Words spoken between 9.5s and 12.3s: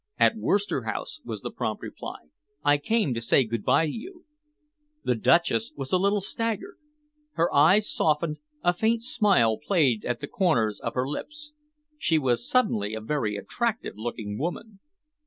played at the corners of her lips. She